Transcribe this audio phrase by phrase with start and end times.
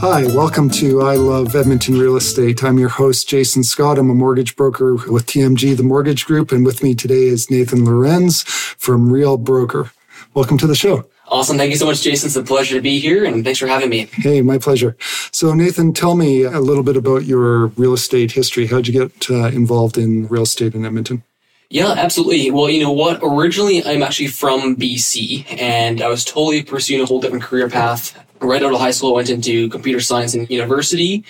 [0.00, 2.64] Hi, welcome to I Love Edmonton Real Estate.
[2.64, 3.98] I'm your host, Jason Scott.
[3.98, 6.52] I'm a mortgage broker with TMG, the mortgage group.
[6.52, 9.90] And with me today is Nathan Lorenz from Real Broker.
[10.32, 11.04] Welcome to the show.
[11.28, 11.58] Awesome.
[11.58, 12.28] Thank you so much, Jason.
[12.28, 14.08] It's a pleasure to be here and thanks for having me.
[14.10, 14.96] Hey, my pleasure.
[15.32, 18.68] So, Nathan, tell me a little bit about your real estate history.
[18.68, 21.24] How'd you get uh, involved in real estate in Edmonton?
[21.68, 22.50] Yeah, absolutely.
[22.50, 23.20] Well, you know what?
[23.22, 28.16] Originally, I'm actually from BC and I was totally pursuing a whole different career path.
[28.40, 31.24] Right out of high school, I went into computer science in university.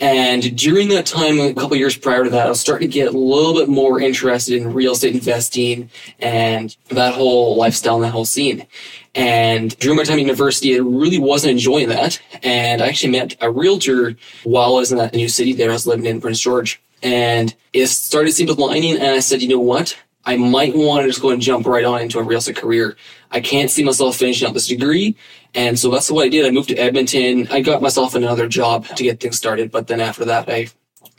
[0.00, 3.14] And during that time, a couple years prior to that, I was starting to get
[3.14, 8.10] a little bit more interested in real estate investing and that whole lifestyle and that
[8.10, 8.66] whole scene.
[9.14, 12.20] And during my time at university, I really wasn't enjoying that.
[12.42, 15.70] And I actually met a realtor while I was in that new city there.
[15.70, 16.82] I was living in Prince George.
[17.02, 19.96] And it started to seeing lining, and I said, you know what?
[20.24, 22.96] I might want to just go and jump right on into a real estate career.
[23.30, 25.16] I can't see myself finishing out this degree.
[25.54, 26.46] And so that's what I did.
[26.46, 27.46] I moved to Edmonton.
[27.50, 29.70] I got myself another job to get things started.
[29.70, 30.68] But then after that, I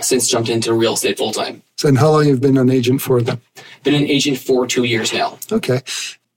[0.01, 1.61] since jumped into real estate full time.
[1.77, 3.39] So, and how long you've been an agent for then?
[3.83, 5.37] Been an agent for two years now.
[5.51, 5.81] Okay.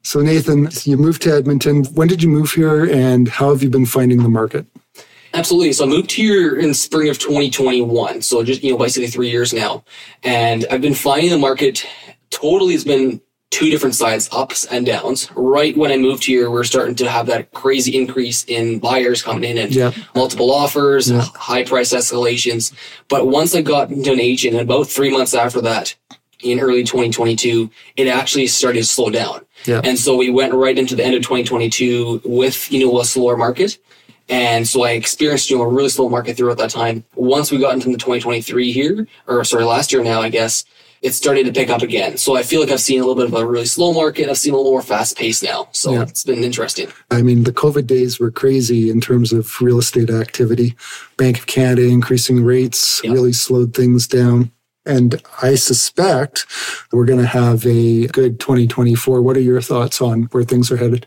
[0.02, 1.84] So, Nathan, you moved to Edmonton.
[1.86, 4.64] When did you move here and how have you been finding the market?
[5.34, 5.72] Absolutely.
[5.72, 8.22] So I moved here in spring of 2021.
[8.22, 9.84] So just, you know, basically three years now.
[10.22, 11.86] And I've been finding the market
[12.30, 15.30] totally has been two different sides, ups and downs.
[15.34, 19.44] Right when I moved here, we're starting to have that crazy increase in buyers coming
[19.44, 19.92] in and yeah.
[20.14, 21.22] multiple offers, yeah.
[21.34, 22.72] high price escalations.
[23.08, 25.94] But once I got into an agent, about three months after that,
[26.41, 29.44] in early 2022, it actually started to slow down.
[29.64, 29.80] Yeah.
[29.82, 33.36] And so we went right into the end of 2022 with, you know, a slower
[33.36, 33.78] market.
[34.28, 37.04] And so I experienced, you know, a really slow market throughout that time.
[37.14, 40.64] Once we got into the 2023 here, or sorry, last year now, I guess,
[41.02, 42.16] it starting to pick up again.
[42.16, 44.28] So I feel like I've seen a little bit of a really slow market.
[44.28, 45.68] I've seen a little more fast pace now.
[45.72, 46.02] So yeah.
[46.02, 46.88] it's been interesting.
[47.10, 50.76] I mean, the COVID days were crazy in terms of real estate activity.
[51.16, 53.12] Bank of Canada increasing rates yeah.
[53.12, 54.50] really slowed things down.
[54.87, 56.47] And I suspect
[56.92, 59.20] we're going to have a good 2024.
[59.20, 61.06] What are your thoughts on where things are headed?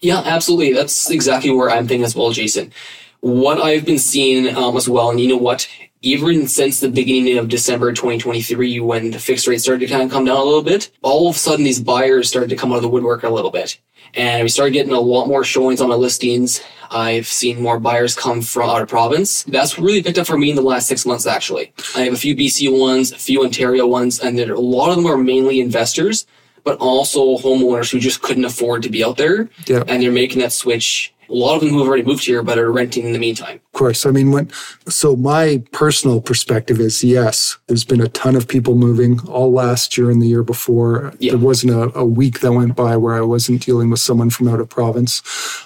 [0.00, 0.74] Yeah, absolutely.
[0.74, 2.72] That's exactly where I'm thinking as well, Jason.
[3.20, 5.66] What I've been seeing um, as well, and you know what,
[6.02, 10.10] even since the beginning of December 2023, when the fixed rate started to kind of
[10.10, 12.76] come down a little bit, all of a sudden these buyers started to come out
[12.76, 13.78] of the woodwork a little bit.
[14.14, 16.60] And we started getting a lot more showings on my listings.
[16.90, 19.44] I've seen more buyers come from out of province.
[19.44, 21.72] That's really picked up for me in the last six months, actually.
[21.94, 25.06] I have a few BC ones, a few Ontario ones, and a lot of them
[25.06, 26.26] are mainly investors,
[26.64, 29.48] but also homeowners who just couldn't afford to be out there.
[29.86, 32.58] And they're making that switch a lot of them who have already moved here but
[32.58, 33.56] are renting in the meantime.
[33.56, 34.04] Of course.
[34.04, 34.50] I mean, when,
[34.86, 39.96] so my personal perspective is yes, there's been a ton of people moving all last
[39.96, 41.14] year and the year before.
[41.18, 41.32] Yeah.
[41.32, 44.48] There wasn't a, a week that went by where I wasn't dealing with someone from
[44.48, 45.22] out of province.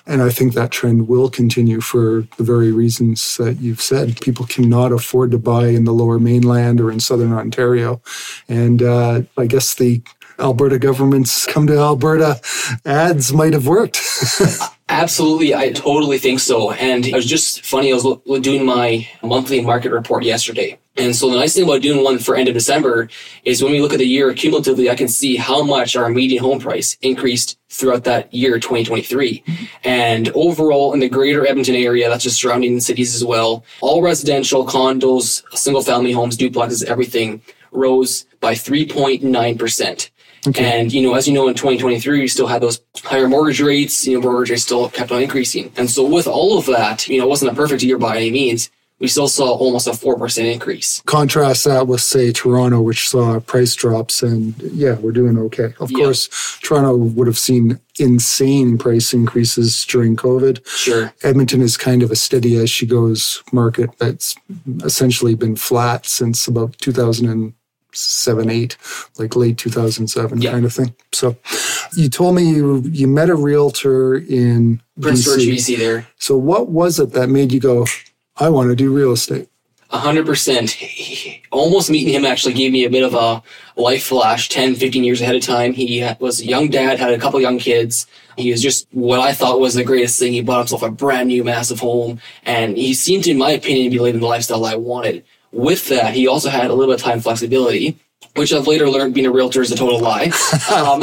[0.07, 4.21] And I think that trend will continue for the very reasons that you've said.
[4.21, 8.01] People cannot afford to buy in the lower mainland or in southern Ontario.
[8.49, 10.01] And uh, I guess the
[10.39, 12.41] Alberta government's come to Alberta
[12.85, 14.01] ads might have worked.
[14.89, 16.71] Absolutely, I totally think so.
[16.71, 17.93] And it was just funny.
[17.93, 20.79] I was doing my monthly market report yesterday.
[20.97, 23.09] And so the nice thing about doing one for end of December
[23.45, 26.43] is when we look at the year cumulatively, I can see how much our median
[26.43, 29.43] home price increased throughout that year, 2023.
[29.85, 34.65] And overall in the greater Edmonton area, that's just surrounding cities as well, all residential
[34.67, 37.43] condos, single family homes, duplexes, everything
[37.73, 40.11] rose by 3.9%.
[40.47, 40.81] Okay.
[40.81, 44.07] And, you know, as you know, in 2023, we still had those higher mortgage rates,
[44.07, 45.73] you know, mortgage rates still kept on increasing.
[45.77, 48.31] And so with all of that, you know, it wasn't a perfect year by any
[48.31, 48.71] means.
[48.99, 51.03] We still saw almost a 4% increase.
[51.05, 55.75] Contrast that with, say, Toronto, which saw price drops, and yeah, we're doing okay.
[55.81, 55.99] Of Yeah.
[55.99, 56.31] course,
[56.63, 60.67] Toronto would have seen insane price increases during COVID.
[60.67, 61.13] Sure.
[61.23, 64.35] Edmonton is kind of a steady as she goes market that's
[64.83, 66.79] essentially been flat since about
[67.97, 68.77] 2007, 8,
[69.19, 70.53] like late 2007 Yeah.
[70.53, 70.95] kind of thing.
[71.13, 71.37] So
[71.97, 75.79] you told me you, you met a realtor in Prince George, BC.
[75.79, 76.07] There.
[76.19, 77.87] So what was it that made you go,
[78.37, 79.49] I want to do real estate?
[79.91, 80.77] A hundred percent.
[81.53, 83.41] Almost meeting him actually gave me a bit of a
[83.81, 85.73] life flash 10, 15 years ahead of time.
[85.73, 88.05] He was a young dad, had a couple young kids.
[88.37, 90.33] He was just what I thought was the greatest thing.
[90.33, 93.85] He bought himself a brand new massive home and he seemed to, in my opinion,
[93.85, 95.25] to be living the lifestyle I wanted.
[95.53, 97.99] With that, he also had a little bit of time flexibility,
[98.35, 100.25] which I've later learned being a realtor is a total lie.
[100.75, 101.01] um,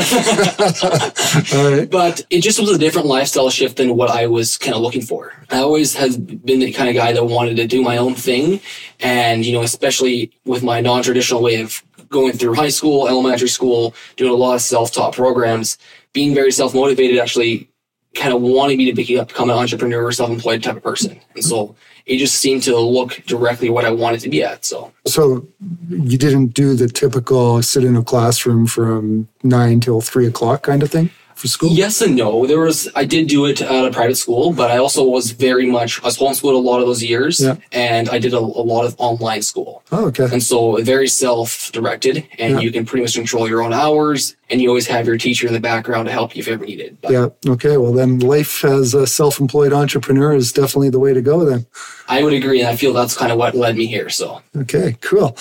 [1.53, 1.89] right.
[1.89, 5.01] but it just was a different lifestyle shift than what I was kind of looking
[5.01, 5.33] for.
[5.49, 8.61] I always have been the kind of guy that wanted to do my own thing.
[8.99, 13.95] And, you know, especially with my non-traditional way of going through high school, elementary school,
[14.15, 15.77] doing a lot of self-taught programs,
[16.13, 17.69] being very self-motivated actually
[18.15, 21.19] kind of wanting me to become an entrepreneur or self-employed type of person.
[21.35, 21.75] And so
[22.05, 24.65] it just seemed to look directly what I wanted to be at.
[24.65, 25.47] So, so
[25.89, 30.83] you didn't do the typical sit in a classroom from nine till three o'clock kind
[30.83, 31.09] of thing
[31.43, 31.71] for school?
[31.71, 32.47] Yes and no.
[32.47, 35.67] There was I did do it at a private school, but I also was very
[35.69, 37.55] much I was homeschooled a lot of those years, Yeah.
[37.73, 40.27] and I did a, a lot of online school, Oh, okay.
[40.31, 42.59] and so very self-directed, and Yeah.
[42.61, 45.53] you can pretty much control your own hours, and you always have your teacher in
[45.53, 46.97] the background to help you if you ever needed.
[47.01, 47.27] But Yeah.
[47.55, 47.75] Okay.
[47.77, 51.43] Well, then life as a self-employed entrepreneur is definitely the way to go.
[51.43, 51.65] Then.
[52.07, 54.09] I would agree, and I feel that's kind of what led me here.
[54.09, 54.41] So.
[54.63, 54.95] Okay.
[55.01, 55.35] Cool.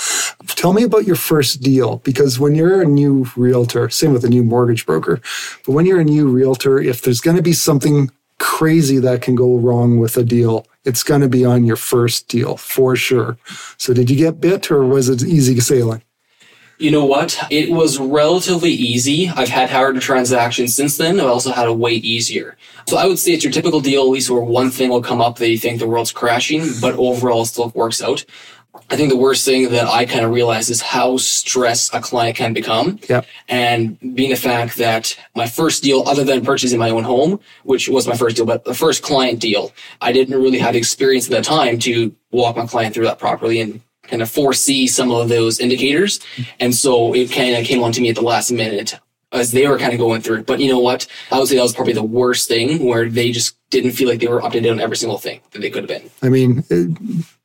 [0.63, 4.29] Tell me about your first deal because when you're a new realtor, same with a
[4.29, 5.21] new mortgage broker,
[5.67, 9.35] but when you're a new realtor, if there's going to be something crazy that can
[9.35, 13.37] go wrong with a deal, it's going to be on your first deal for sure.
[13.77, 16.05] So, did you get bit or was it easy sailing?
[16.79, 17.39] You know what?
[17.51, 19.29] It was relatively easy.
[19.29, 21.19] I've had harder transactions since then.
[21.19, 22.57] I've also had a way easier.
[22.89, 25.21] So I would say it's your typical deal, at least where one thing will come
[25.21, 28.25] up that you think the world's crashing, but overall it still works out.
[28.91, 32.37] I think the worst thing that I kind of realized is how stressed a client
[32.37, 32.99] can become.
[33.09, 33.27] Yep.
[33.49, 37.89] And being the fact that my first deal, other than purchasing my own home, which
[37.89, 41.27] was my first deal, but the first client deal, I didn't really have the experience
[41.27, 45.11] at that time to walk my client through that properly and kind of foresee some
[45.11, 46.21] of those indicators.
[46.59, 48.99] And so it kind of came on to me at the last minute
[49.33, 50.47] as they were kind of going through it.
[50.47, 51.07] But you know what?
[51.31, 54.21] I would say that was probably the worst thing where they just didn't feel like
[54.21, 56.11] they were up to date on every single thing that they could have been.
[56.23, 56.63] I mean,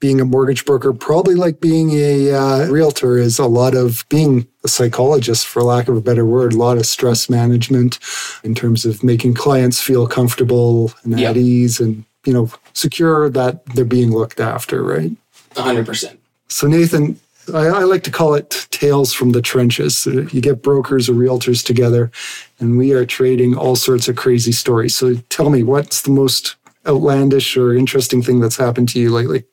[0.02, 4.46] being a mortgage broker, probably like being a uh, realtor, is a lot of being
[4.66, 8.00] a psychologist, for lack of a better word, a lot of stress management
[8.44, 11.30] in terms of making clients feel comfortable and Yeah.
[11.30, 15.12] at ease and, you know, secure that they're being looked after, right?
[15.56, 16.18] 100%.
[16.50, 17.20] So, Nathan,
[17.54, 20.06] I, I like to call it tales from the trenches.
[20.06, 22.12] Uh, You get brokers or realtors together,
[22.60, 24.96] and we are trading all sorts of crazy stories.
[24.96, 26.56] So, tell me, what's the most
[26.86, 29.44] outlandish or interesting thing that's happened to you lately?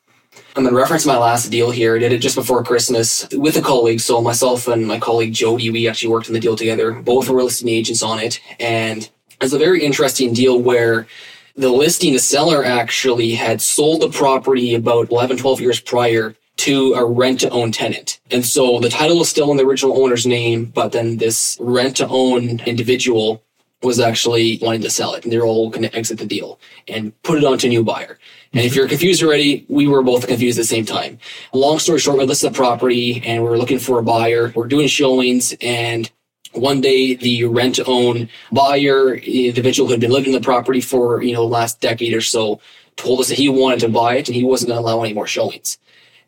[0.57, 1.97] I'm going to reference my last deal here.
[1.97, 3.99] I did it just before Christmas with a colleague.
[4.01, 6.93] So myself and my colleague Jody, we actually worked on the deal together.
[6.93, 8.41] Both were listing agents on it.
[8.61, 9.09] And
[9.41, 11.09] it's a very interesting deal where
[11.57, 16.95] the listing, the seller actually had sold the property about 11, 12 years prior to
[16.95, 18.21] a rent to own tenant.
[18.31, 21.97] And so the title was still in the original owner's name, but then this rent
[21.97, 23.43] to own individual
[23.83, 26.59] was actually wanting to sell it and they're all going to exit the deal
[26.89, 28.19] and put it onto a new buyer.
[28.53, 28.79] And if mm-hmm.
[28.79, 31.19] you're confused already, we were both confused at the same time.
[31.53, 34.53] Long story short, we listed the property and we are looking for a buyer.
[34.55, 36.11] We're doing showings and
[36.53, 40.45] one day the rent to own buyer, the individual who had been living in the
[40.45, 42.61] property for, you know, the last decade or so,
[42.97, 45.13] told us that he wanted to buy it and he wasn't going to allow any
[45.13, 45.79] more showings.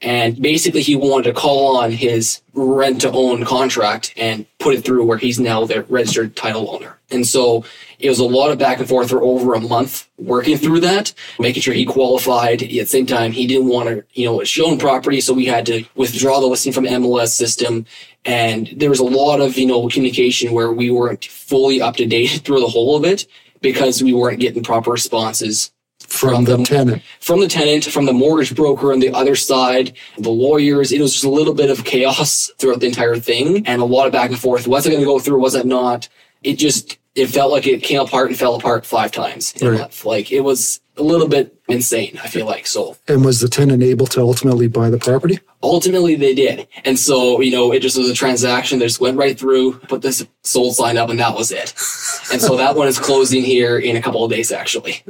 [0.03, 4.85] And basically, he wanted to call on his rent to own contract and put it
[4.85, 6.99] through where he's now the registered title owner.
[7.11, 7.65] And so
[7.99, 11.15] it was a lot of back and forth for over a month working through that,
[11.39, 12.63] making sure he qualified.
[12.63, 15.21] At the same time, he didn't want to, you know, it's shown property.
[15.21, 17.87] So we had to withdraw the listing from MLS system.
[18.25, 22.07] And there was a lot of, you know, communication where we weren't fully up to
[22.07, 23.27] date through the whole of it
[23.63, 25.71] because we weren't getting proper responses
[26.17, 27.03] From, the tenant.
[27.21, 30.93] from the tenant, from the mortgage broker on the other side, the lawyers.
[30.93, 34.07] It was just a little bit of chaos throughout the entire thing and a lot
[34.07, 34.67] of back and forth.
[34.67, 35.41] Was it going to go through?
[35.41, 36.09] Was it not?
[36.43, 40.05] It just, it felt like it came apart and fell apart five times Right.
[40.05, 42.67] Like it was a little bit insane, I feel like.
[42.67, 45.41] So And was the tenant able to ultimately buy the property?
[45.63, 46.69] ultimately they did.
[46.85, 48.79] And so, you know, it just was a transaction.
[48.79, 51.71] They just went right through, put this sold sign up and that was it.
[52.33, 55.03] and so that one is closing here in a couple of days, actually.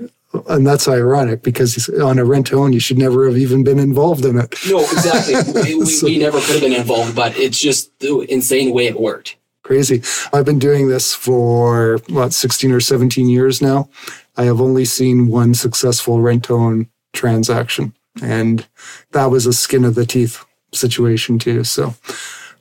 [0.49, 3.79] And that's ironic because on a rent to own, you should never have even been
[3.79, 4.55] involved in it.
[4.69, 5.63] No, exactly.
[5.63, 9.01] we, we, we never could have been involved, but it's just the insane way it
[9.01, 9.37] worked.
[9.63, 10.03] Crazy.
[10.33, 13.89] I've been doing this for what, 16 or 17 years now.
[14.37, 17.95] I have only seen one successful rent own transaction.
[18.23, 18.67] And
[19.13, 21.65] that was a skin of the teeth situation too.
[21.65, 21.95] So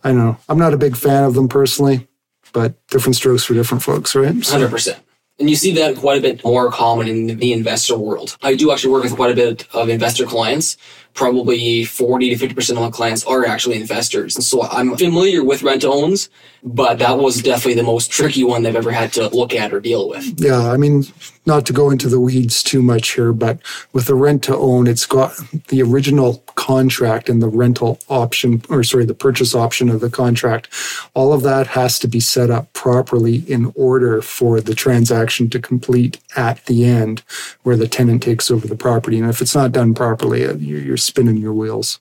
[0.03, 0.37] I don't know.
[0.49, 2.07] I'm not a big fan of them personally,
[2.53, 4.45] but different strokes for different folks, right?
[4.45, 4.99] Hundred percent.
[5.37, 8.37] And you see that quite a bit more common in the investor world.
[8.41, 10.77] I do actually work with quite a bit of investor clients.
[11.15, 14.35] Probably 40 to 50% of my clients are actually investors.
[14.35, 16.29] And so I'm familiar with rent owns,
[16.63, 19.79] but that was definitely the most tricky one they've ever had to look at or
[19.79, 20.39] deal with.
[20.39, 21.05] Yeah, I mean,
[21.45, 23.59] not to go into the weeds too much here, but
[23.93, 28.83] with the rent to own, it's got the original contract and the rental option, or
[28.83, 30.67] sorry, the purchase option of the contract.
[31.13, 35.59] All of that has to be set up properly in order for the transaction to
[35.59, 37.21] complete at the end
[37.63, 39.19] where the tenant takes over the property.
[39.19, 41.99] And if it's not done properly, uh, you're spinning your wheels.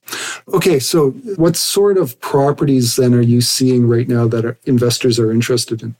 [0.53, 5.19] Okay, so what sort of properties then are you seeing right now that are, investors
[5.19, 5.95] are interested in?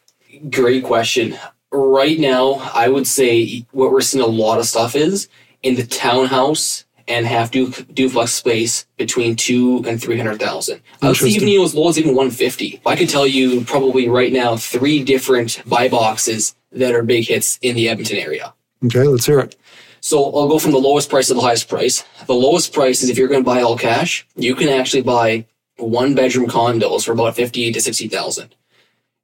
[0.51, 1.37] Great question.
[1.71, 5.29] right now, I would say what we're seeing a lot of stuff is
[5.63, 10.81] in the townhouse and half du- duplex space between two and three hundred thousand.
[11.03, 12.81] I would say even you know, as low as even one fifty.
[12.87, 17.59] I could tell you probably right now three different buy boxes that are big hits
[17.61, 18.55] in the Edmonton area.
[18.85, 19.57] Okay, let's hear it.
[20.05, 22.05] So I'll go from the lowest price to the highest price.
[22.27, 25.47] The lowest price is if you're going to buy all cash, you can actually buy
[25.79, 28.55] one bedroom condos for about fifty to sixty thousand.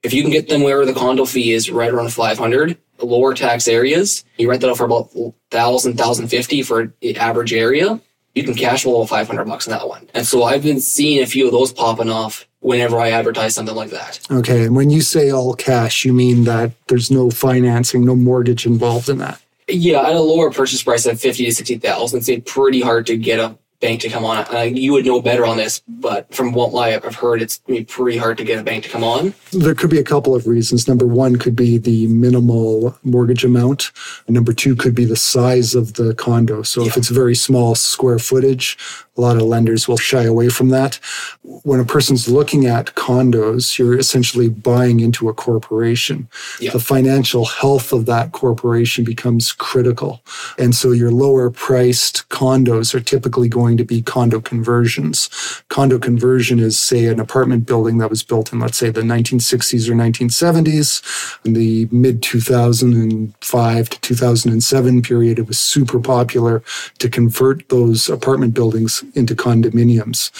[0.03, 3.35] If you can get them where the condo fee is right around five hundred, lower
[3.35, 7.53] tax areas, you rent that out for about 1,000, thousand, thousand fifty for the average
[7.53, 8.01] area.
[8.35, 10.09] You can cash flow five hundred bucks in that one.
[10.15, 13.77] And so I've been seeing a few of those popping off whenever I advertise something
[13.77, 14.19] like that.
[14.31, 18.65] Okay, and when you say all cash, you mean that there's no financing, no mortgage
[18.65, 19.43] involved in that?
[19.71, 23.17] Yeah, at a lower purchase price of fifty to sixty thousand, it's pretty hard to
[23.17, 24.45] get a bank to come on.
[24.55, 28.37] Uh, you would know better on this, but from what I've heard, it's pretty hard
[28.39, 29.33] to get a bank to come on.
[29.53, 30.87] There could be a couple of reasons.
[30.87, 33.91] Number one could be the minimal mortgage amount.
[34.29, 36.63] Number two could be the size of the condo.
[36.63, 36.89] So yeah.
[36.89, 38.77] if it's very small square footage,
[39.21, 40.99] a lot of lenders will shy away from that.
[41.43, 46.27] When a person's looking at condos, you're essentially buying into a corporation.
[46.59, 46.71] Yeah.
[46.71, 50.23] The financial health of that corporation becomes critical.
[50.59, 55.29] And so your lower priced condos are typically going to be condo conversions.
[55.69, 59.87] Condo conversion is, say, an apartment building that was built in, let's say, the 1960s
[59.87, 61.39] or 1970s.
[61.45, 66.63] In the mid 2005 to 2007 period, it was super popular
[67.01, 70.31] to convert those apartment buildings into condominiums.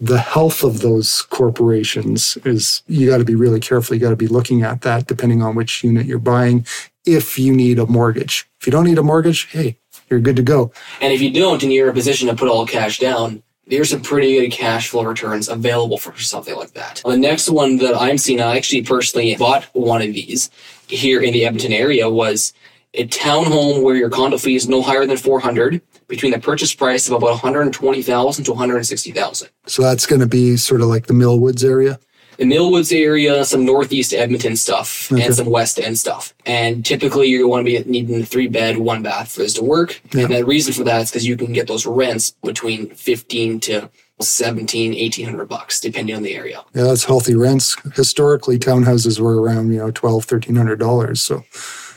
[0.00, 3.94] The health of those corporations is you got to be really careful.
[3.94, 6.66] You got to be looking at that depending on which unit you're buying
[7.04, 8.48] if you need a mortgage.
[8.60, 9.78] If you don't need a mortgage, hey,
[10.10, 10.72] you're good to go.
[11.00, 13.90] And if you don't and you're in a position to put all cash down, there's
[13.90, 17.00] some pretty good cash flow returns available for something like that.
[17.04, 20.50] The next one that I'm seeing, I actually personally bought one of these
[20.86, 22.52] here in the Edmonton area was
[22.94, 27.08] a townhome where your condo fee is no higher than 400 between the purchase price
[27.08, 29.48] of about 120,000 to 160,000.
[29.66, 31.98] So that's going to be sort of like the Millwoods area?
[32.36, 35.24] The Millwoods area, some northeast Edmonton stuff, okay.
[35.24, 36.34] and some west end stuff.
[36.44, 39.64] And typically you want to be needing a three bed, one bath for this to
[39.64, 40.00] work.
[40.12, 40.24] Yeah.
[40.24, 43.90] And the reason for that is because you can get those rents between 15 to
[44.20, 49.72] 17 1800 bucks depending on the area yeah that's healthy rents historically townhouses were around
[49.72, 51.44] you know 12 1300 dollars so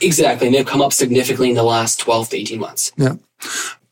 [0.00, 3.14] exactly and they've come up significantly in the last 12 to 18 months yeah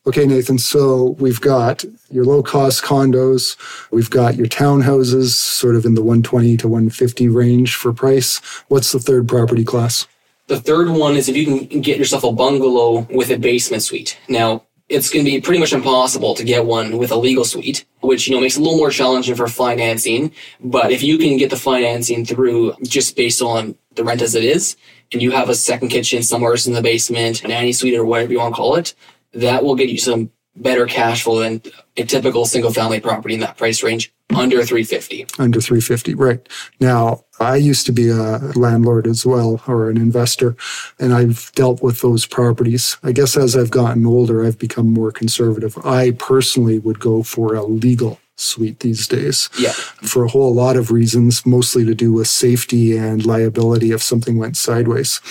[0.07, 3.57] Okay, Nathan, so we've got your low cost condos,
[3.91, 8.39] we've got your townhouses sort of in the 120 to 150 range for price.
[8.69, 10.07] What's the third property class?
[10.47, 14.17] The third one is if you can get yourself a bungalow with a basement suite.
[14.29, 17.85] Now, it's going to be pretty much impossible to get one with a legal suite,
[18.01, 20.33] which, you know, makes it a little more challenging for financing.
[20.61, 24.45] But if you can get the financing through just based on the rent as it
[24.45, 24.77] is,
[25.13, 28.33] and you have a second kitchen somewhere in the basement, an nanny suite or whatever
[28.33, 28.95] you want to call it,
[29.33, 31.63] that will get you some better cash flow than
[31.97, 36.49] a typical single family property in that price range under 350 under 350 right
[36.81, 40.57] now i used to be a landlord as well or an investor
[40.99, 42.97] and i've dealt with those properties.
[43.03, 45.77] I guess as i've gotten older i've become more conservative.
[45.85, 49.73] I personally would go for a legal suite these days yeah.
[49.73, 54.37] for a whole lot of reasons mostly to do with safety and liability if something
[54.37, 55.23] went sideways.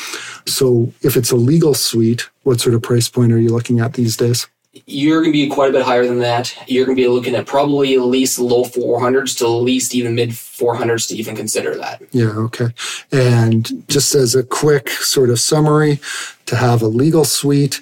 [0.47, 3.93] So if it's a legal suite what sort of price point are you looking at
[3.93, 4.47] these days
[4.85, 6.55] you're going to be quite a bit higher than that.
[6.67, 10.15] You're going to be looking at probably at least low 400s to at least even
[10.15, 12.01] mid 400s to even consider that.
[12.11, 12.67] Yeah, okay.
[13.11, 15.99] And just as a quick sort of summary,
[16.47, 17.81] to have a legal suite,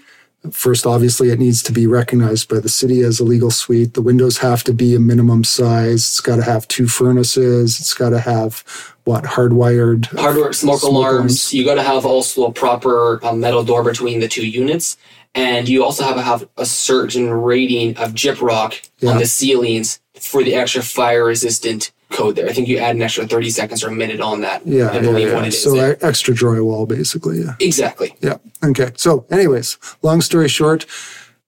[0.51, 3.93] First, obviously, it needs to be recognized by the city as a legal suite.
[3.93, 6.01] The windows have to be a minimum size.
[6.01, 7.79] It's got to have two furnaces.
[7.79, 8.61] It's got to have
[9.05, 11.15] what hardwired smoke, smoke alarms.
[11.15, 11.53] alarms.
[11.53, 14.97] You got to have also a proper uh, metal door between the two units,
[15.35, 19.11] and you also have to have a certain rating of gyprock yeah.
[19.11, 22.47] on the ceilings for the extra fire resistant code there.
[22.47, 24.65] I think you add an extra 30 seconds or a minute on that.
[24.65, 24.91] Yeah.
[24.91, 25.49] I believe yeah, yeah.
[25.49, 26.05] So there.
[26.05, 27.41] extra drywall, basically.
[27.41, 27.55] Yeah.
[27.59, 28.15] Exactly.
[28.21, 28.37] Yeah.
[28.63, 28.91] Okay.
[28.95, 30.85] So, anyways, long story short,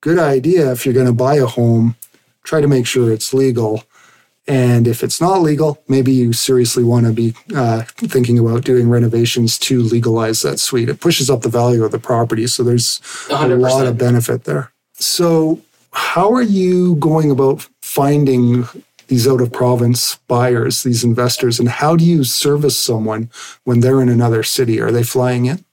[0.01, 1.95] good idea if you're going to buy a home,
[2.43, 3.83] try to make sure it's legal.
[4.47, 8.89] And if it's not legal, maybe you seriously want to be uh, thinking about doing
[8.89, 10.89] renovations to legalize that suite.
[10.89, 12.45] It pushes up the value of the property.
[12.45, 13.51] So there's 100%.
[13.51, 14.71] a lot of benefit there.
[14.93, 15.61] So,
[15.91, 18.67] how are you going about finding
[19.07, 23.29] these out of province buyers, these investors, and how do you service someone
[23.63, 24.79] when they're in another city?
[24.79, 25.64] Are they flying in?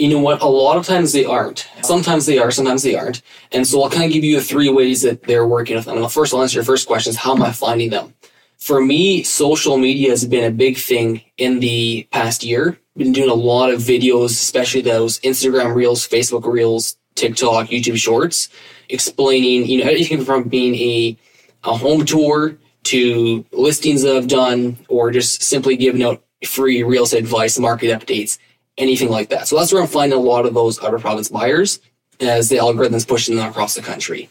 [0.00, 0.40] You know what?
[0.40, 1.68] A lot of times they aren't.
[1.82, 3.20] Sometimes they are, sometimes they aren't.
[3.52, 5.98] And so I'll kind of give you the three ways that they're working with them.
[5.98, 8.14] And first, I'll answer your first question is how am I finding them?
[8.56, 12.78] For me, social media has been a big thing in the past year.
[12.96, 18.48] Been doing a lot of videos, especially those Instagram reels, Facebook reels, TikTok, YouTube shorts,
[18.88, 21.18] explaining, you know, anything from being a,
[21.64, 27.04] a home tour to listings that I've done or just simply giving out free real
[27.04, 28.38] estate advice, market updates,
[28.80, 29.46] anything like that.
[29.46, 31.78] So that's where I'm finding a lot of those outer province buyers
[32.20, 34.28] as the algorithms pushing them across the country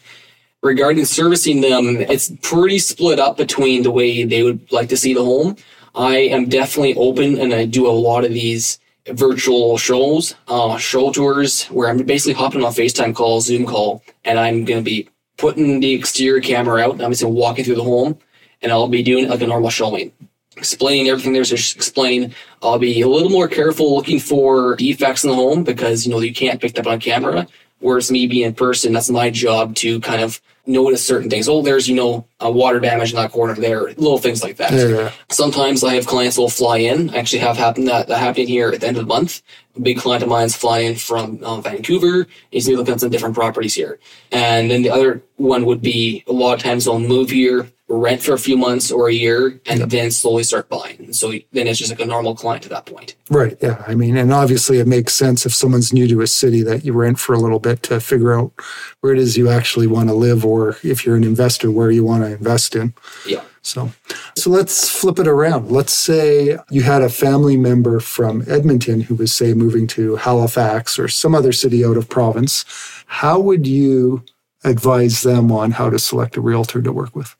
[0.62, 5.14] regarding servicing them, it's pretty split up between the way they would like to see
[5.14, 5.56] the home.
[5.94, 8.78] I am definitely open and I do a lot of these
[9.08, 14.38] virtual shows, uh, show tours where I'm basically hopping on FaceTime call, Zoom call, and
[14.38, 17.02] I'm going to be putting the exterior camera out.
[17.02, 18.18] I'm just walking through the home
[18.62, 20.12] and I'll be doing like a normal showing.
[20.60, 22.34] Explaining everything there's to explain.
[22.62, 26.20] I'll be a little more careful looking for defects in the home because, you know,
[26.20, 27.48] you can't pick that up on camera.
[27.78, 31.48] Whereas me being in person, that's my job to kind of notice certain things.
[31.48, 34.72] Oh, there's, you know, a water damage in that corner there, little things like that.
[34.72, 35.10] Yeah.
[35.30, 37.08] Sometimes I have clients will fly in.
[37.08, 39.40] I actually have happened that, that happened here at the end of the month.
[39.76, 42.26] A big client of mine's flying in from uh, Vancouver.
[42.50, 43.98] He's to at some different properties here.
[44.30, 48.22] And then the other one would be a lot of times they'll move here rent
[48.22, 49.88] for a few months or a year and Yep.
[49.88, 51.12] then slowly start buying.
[51.12, 53.16] So then it's just like a normal client at that point.
[53.30, 53.56] Right.
[53.60, 53.82] Yeah.
[53.86, 56.92] I mean, and obviously it makes sense if someone's new to a city that you
[56.92, 58.52] rent for a little bit to figure out
[59.00, 62.04] where it is you actually want to live or if you're an investor, where you
[62.04, 62.94] want to invest in.
[63.26, 63.42] Yeah.
[63.62, 63.90] So,
[64.36, 65.70] so let's flip it around.
[65.70, 70.98] Let's say you had a family member from Edmonton who was, say, moving to Halifax
[70.98, 72.64] or some other city out of province.
[73.06, 74.24] How would you
[74.64, 77.34] advise them on how to select a realtor to work with?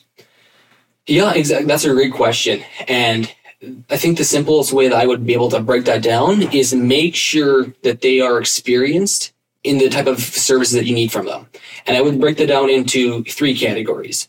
[1.06, 1.66] Yeah, exactly.
[1.66, 2.62] That's a great question.
[2.86, 3.32] And
[3.90, 6.74] I think the simplest way that I would be able to break that down is
[6.74, 9.32] make sure that they are experienced
[9.64, 11.46] in the type of services that you need from them.
[11.86, 14.28] And I would break that down into three categories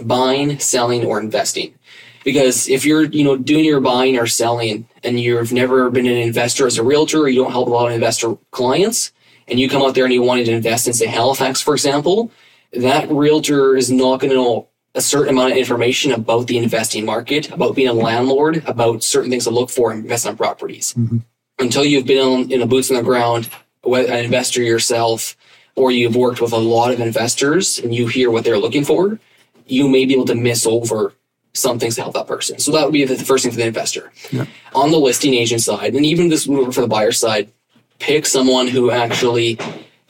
[0.00, 1.74] buying, selling, or investing.
[2.22, 6.16] Because if you're, you know, doing your buying or selling and you've never been an
[6.16, 9.12] investor as a realtor, or you don't help a lot of investor clients,
[9.48, 12.30] and you come out there and you wanted to invest in, say, Halifax, for example,
[12.72, 17.04] that realtor is not going to know a certain amount of information about the investing
[17.04, 20.94] market, about being a landlord, about certain things to look for in investment properties.
[20.98, 21.22] Mhm.
[21.58, 23.48] Until you've been in the boots on the ground,
[23.84, 25.36] an investor yourself,
[25.76, 29.18] or you've worked with a lot of investors and you hear what they're looking for,
[29.66, 31.12] you may be able to miss over
[31.54, 32.58] some things to help that person.
[32.58, 34.12] So that would be the first thing for the investor.
[34.30, 34.46] Yeah.
[34.74, 37.50] On the listing agent side, and even this for the buyer side,
[37.98, 39.58] pick someone who actually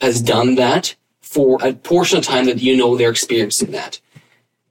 [0.01, 3.99] has done that for a portion of time that you know they're experiencing that.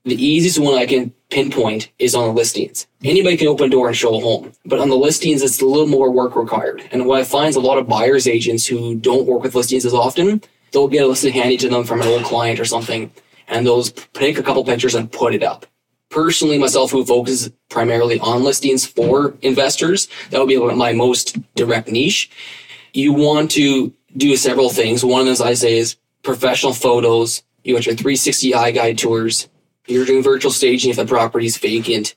[0.08, 2.86] The easiest one I can pinpoint is on the listings.
[3.04, 5.66] Anybody can open a door and show a home, but on the listings, it's a
[5.66, 6.82] little more work required.
[6.90, 9.84] And what I find is a lot of buyers agents who don't work with listings
[9.84, 10.40] as often,
[10.72, 13.12] they'll get a listing handed to them from an old client or something,
[13.48, 15.66] and they'll take a couple pictures and put it up.
[16.08, 21.88] Personally, myself, who focuses primarily on listings for investors, that would be my most direct
[21.88, 22.30] niche.
[22.94, 25.04] You want to do several things.
[25.04, 27.42] One of those I say is professional photos.
[27.62, 29.48] You got your 360 iGuide tours.
[29.88, 32.14] You're doing virtual staging if the property is vacant.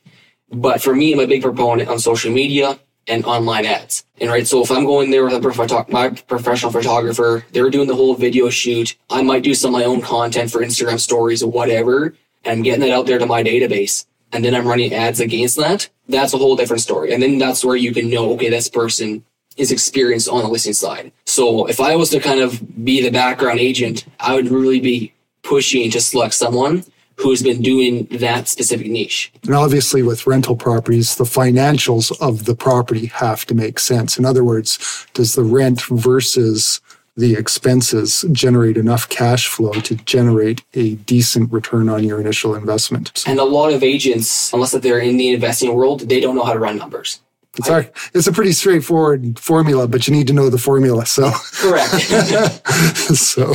[0.52, 4.06] But for me, I'm a big proponent on social media and online ads.
[4.20, 7.96] And right, so if I'm going there with a my professional photographer, they're doing the
[7.96, 8.96] whole video shoot.
[9.10, 12.62] I might do some of my own content for Instagram stories or whatever, and I'm
[12.62, 14.06] getting it out there to my database.
[14.34, 15.90] And then I'm running ads against that.
[16.08, 17.14] That's a whole different story.
[17.14, 19.26] And then that's where you can know, okay, this person
[19.58, 21.12] is experienced on the listing side.
[21.26, 25.14] So if I was to kind of be the background agent, I would really be
[25.44, 26.86] pushing to select someone
[27.22, 29.32] who's been doing that specific niche.
[29.44, 34.18] And obviously, with rental properties, the financials of the property have to make sense.
[34.18, 36.82] In other words, does the rent versus
[37.18, 43.24] the expenses generate enough cash flow to generate a decent return on your initial investment?
[43.28, 46.54] And a lot of agents, unless they're in the investing world, they don't know how
[46.54, 47.20] to run numbers.
[47.58, 51.06] It's, a, it's a pretty straightforward formula, but you need to know the formula.
[51.06, 51.92] So, Correct.
[53.16, 53.54] so,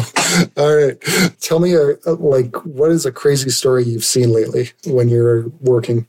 [0.57, 1.01] all right.
[1.41, 5.49] Tell me, a, a- like, what is a crazy story you've seen lately when you're
[5.61, 6.07] working?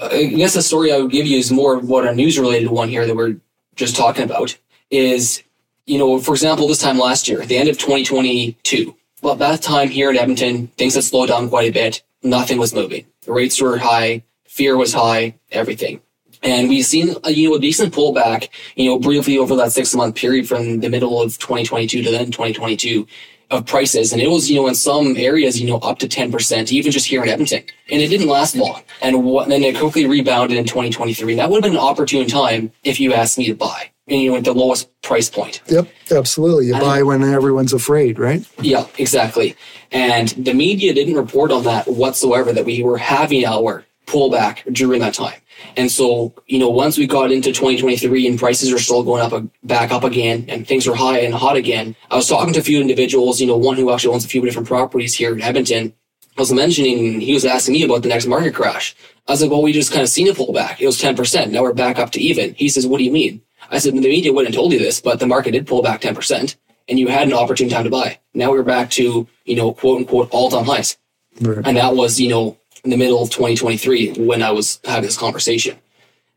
[0.00, 2.38] Uh, I guess the story I would give you is more of what a news
[2.38, 3.36] related one here that we're
[3.74, 4.56] just talking about
[4.90, 5.42] is,
[5.86, 9.60] you know, for example, this time last year, at the end of 2022, well, that
[9.62, 12.02] time here in Edmonton, things had slowed down quite a bit.
[12.22, 13.06] Nothing was moving.
[13.22, 16.00] The rates were high, fear was high, everything.
[16.44, 19.94] And we've seen, a, you know, a decent pullback, you know, briefly over that six
[19.94, 23.06] month period from the middle of 2022 to then 2022
[23.50, 24.12] of prices.
[24.12, 27.06] And it was, you know, in some areas, you know, up to 10%, even just
[27.06, 27.64] here in Edmonton.
[27.90, 28.82] And it didn't last long.
[29.00, 31.34] And what, then it quickly rebounded in 2023.
[31.36, 33.90] That would have been an opportune time if you asked me to buy.
[34.06, 35.62] And, you know, at the lowest price point.
[35.68, 36.66] Yep, absolutely.
[36.66, 38.46] You I- buy when everyone's afraid, right?
[38.60, 39.56] Yeah, exactly.
[39.92, 45.00] And the media didn't report on that whatsoever, that we were having our pullback during
[45.00, 45.40] that time.
[45.76, 49.42] And so, you know, once we got into 2023 and prices are still going up
[49.62, 52.62] back up again and things are high and hot again, I was talking to a
[52.62, 55.94] few individuals, you know, one who actually owns a few different properties here in Edmonton.
[56.36, 58.96] I was mentioning, he was asking me about the next market crash.
[59.28, 60.80] I was like, well, we just kind of seen a pullback.
[60.80, 61.50] It was 10%.
[61.50, 62.54] Now we're back up to even.
[62.54, 63.40] He says, what do you mean?
[63.70, 66.00] I said, the media wouldn't have told you this, but the market did pull back
[66.00, 66.56] 10%
[66.88, 68.18] and you had an opportune time to buy.
[68.34, 70.98] Now we're back to, you know, quote unquote all time highs.
[71.40, 71.66] Right.
[71.66, 75.16] And that was, you know, in the middle of 2023 when I was having this
[75.16, 75.78] conversation.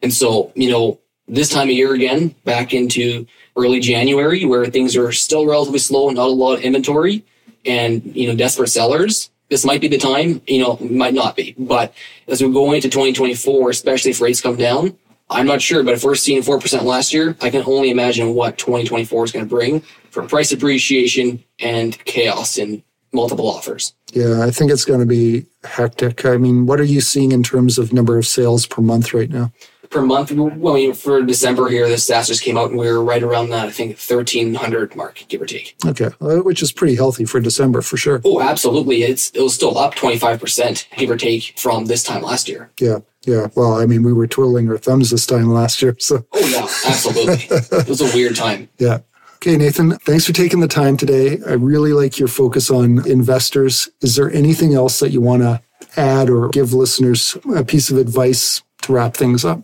[0.02, 4.96] And so, you know, this time of year again, back into early January where things
[4.96, 7.26] are still relatively slow, and not a lot of inventory
[7.66, 9.30] and, you know, desperate sellers.
[9.50, 11.56] This might be the time, you know, might not be.
[11.58, 11.94] But
[12.28, 14.98] as we go into 2024, especially if rates come down,
[15.30, 18.58] I'm not sure, but if we're seeing 4% last year, I can only imagine what
[18.58, 19.82] 2024 is going to bring
[20.12, 23.94] for price appreciation and chaos in multiple offers.
[24.14, 26.26] Yeah, I think it's going to be hectic.
[26.26, 29.30] I mean, what are you seeing in terms of number of sales per month right
[29.30, 29.52] now?
[29.90, 32.92] Per month, well, I mean, for December here, the stats just came out and we
[32.92, 35.76] were right around that, I think, 1,300 mark, give or take.
[35.86, 38.22] Okay, which is pretty healthy for December for sure.
[38.26, 39.04] Oh, absolutely.
[39.04, 42.70] It's It was still up 25%, give or take, from this time last year.
[42.82, 43.00] Yeah.
[43.26, 45.96] Yeah, well, I mean, we were twiddling our thumbs this time last year.
[46.00, 46.26] So.
[46.34, 47.46] Oh yeah, absolutely.
[47.78, 48.70] it was a weird time.
[48.78, 49.00] Yeah.
[49.38, 51.38] Okay, Nathan, thanks for taking the time today.
[51.48, 53.88] I really like your focus on investors.
[54.02, 55.62] Is there anything else that you want to
[55.96, 59.62] add or give listeners a piece of advice to wrap things up?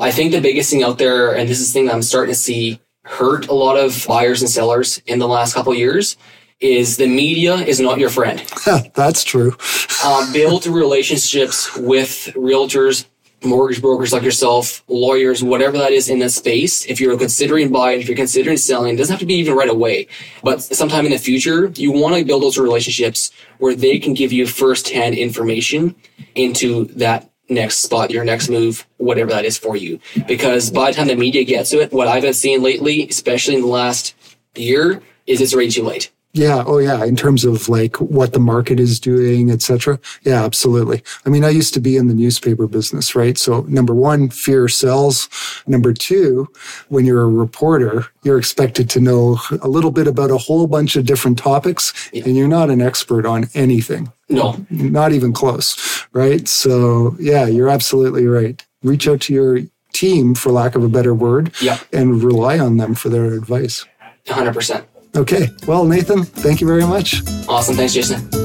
[0.00, 2.38] I think the biggest thing out there, and this is the thing I'm starting to
[2.38, 6.16] see hurt a lot of buyers and sellers in the last couple years,
[6.60, 8.42] is the media is not your friend.
[8.94, 9.54] That's true.
[10.02, 13.04] uh, build relationships with realtors,
[13.44, 16.84] mortgage brokers like yourself, lawyers, whatever that is in that space.
[16.86, 19.68] If you're considering buying, if you're considering selling, it doesn't have to be even right
[19.68, 20.08] away,
[20.42, 24.32] but sometime in the future, you want to build those relationships where they can give
[24.32, 25.94] you firsthand information
[26.34, 30.00] into that next spot, your next move, whatever that is for you.
[30.26, 33.54] Because by the time the media gets to it, what I've been seeing lately, especially
[33.54, 34.14] in the last
[34.54, 36.10] year, is it's already too late.
[36.34, 36.64] Yeah.
[36.66, 37.04] Oh, yeah.
[37.04, 40.00] In terms of like what the market is doing, etc.
[40.22, 41.02] Yeah, absolutely.
[41.24, 43.38] I mean, I used to be in the newspaper business, right?
[43.38, 45.28] So number one, fear sells.
[45.68, 46.48] Number two,
[46.88, 50.96] when you're a reporter, you're expected to know a little bit about a whole bunch
[50.96, 52.24] of different topics yeah.
[52.26, 54.12] and you're not an expert on anything.
[54.28, 56.04] No, not even close.
[56.12, 56.48] Right.
[56.48, 58.64] So yeah, you're absolutely right.
[58.82, 59.60] Reach out to your
[59.92, 61.78] team, for lack of a better word, yeah.
[61.92, 63.86] and rely on them for their advice.
[64.26, 64.84] 100%.
[65.16, 65.50] Okay.
[65.66, 67.22] Well, Nathan, thank you very much.
[67.48, 67.76] Awesome.
[67.76, 68.43] Thanks, Jason.